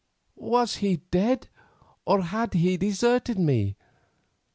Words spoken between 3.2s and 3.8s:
me?